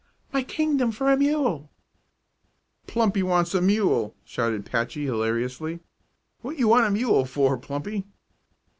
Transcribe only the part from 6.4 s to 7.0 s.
"What you want a